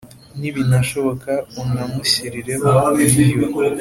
[0.39, 1.31] nibinashoboka
[1.61, 2.67] unamushyirireho
[3.03, 3.39] ibiryo,